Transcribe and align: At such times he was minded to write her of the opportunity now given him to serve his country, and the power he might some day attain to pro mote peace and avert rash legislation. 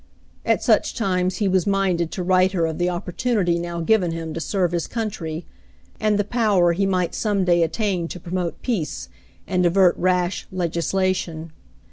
At 0.45 0.63
such 0.63 0.95
times 0.95 1.35
he 1.37 1.47
was 1.47 1.67
minded 1.67 2.09
to 2.13 2.23
write 2.23 2.53
her 2.53 2.65
of 2.65 2.79
the 2.79 2.89
opportunity 2.89 3.59
now 3.59 3.81
given 3.81 4.11
him 4.13 4.33
to 4.33 4.39
serve 4.39 4.71
his 4.71 4.87
country, 4.87 5.45
and 5.99 6.17
the 6.17 6.23
power 6.23 6.73
he 6.73 6.87
might 6.87 7.13
some 7.13 7.45
day 7.45 7.61
attain 7.61 8.07
to 8.07 8.19
pro 8.19 8.33
mote 8.33 8.59
peace 8.63 9.09
and 9.45 9.63
avert 9.63 9.95
rash 9.99 10.47
legislation. 10.51 11.51